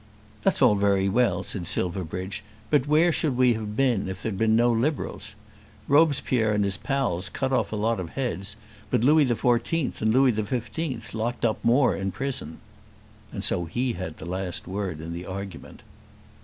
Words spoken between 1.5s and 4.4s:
Silverbridge, "but where should we have been if there had